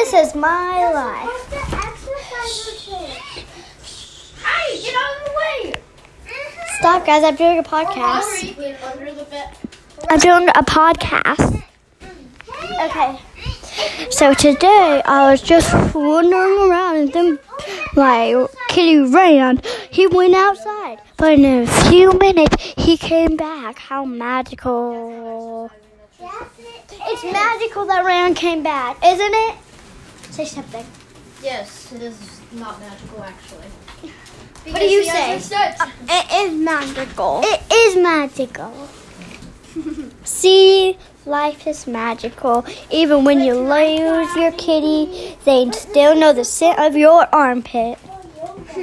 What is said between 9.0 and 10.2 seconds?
the bed. I'm